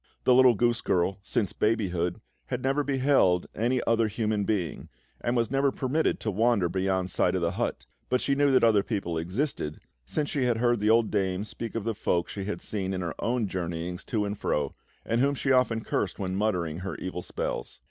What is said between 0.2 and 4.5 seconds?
The little goose girl, since babyhood, had never beheld any other human